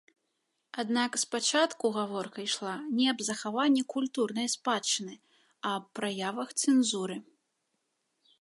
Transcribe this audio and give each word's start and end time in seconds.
Аднак 0.83 1.11
спачатку 1.23 1.91
гаворка 1.97 2.39
ішла 2.47 2.73
не 2.99 3.05
аб 3.13 3.19
захаванні 3.29 3.83
культурнай 3.95 4.47
спадчыны, 4.57 5.13
а 5.21 5.67
аб 5.77 5.85
праявах 6.01 6.49
цэнзуры. 6.61 7.17